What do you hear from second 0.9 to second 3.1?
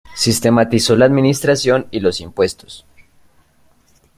la administración y los impuestos.